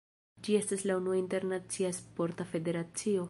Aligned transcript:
Ĝi 0.45 0.55
estas 0.59 0.85
la 0.91 0.95
unua 1.01 1.19
internacia 1.19 1.93
sporta 1.99 2.51
federacio. 2.57 3.19